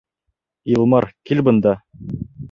[0.77, 1.75] Илмар, кил бында.